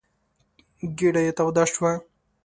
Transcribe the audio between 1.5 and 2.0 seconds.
شوه.